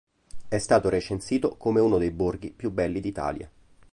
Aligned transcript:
È 0.47 0.57
stato 0.57 0.89
recensito 0.89 1.55
come 1.57 1.79
uno 1.79 1.99
dei 1.99 2.09
borghi 2.09 2.49
più 2.49 2.71
belli 2.71 3.01
d'Italia. 3.01 3.47